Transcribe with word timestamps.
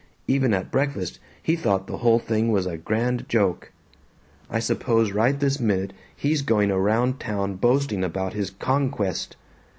Even 0.27 0.51
at 0.51 0.71
breakfast 0.71 1.19
he 1.43 1.55
thought 1.55 1.85
the 1.85 1.97
whole 1.99 2.17
thing 2.17 2.51
was 2.51 2.65
a 2.65 2.75
grand 2.75 3.29
joke. 3.29 3.71
I 4.49 4.57
suppose 4.57 5.11
right 5.11 5.39
this 5.39 5.59
minute 5.59 5.93
he's 6.15 6.41
going 6.41 6.71
around 6.71 7.19
town 7.19 7.53
boasting 7.57 8.03
about 8.03 8.33
his 8.33 8.49
'conquest.' 8.49 9.35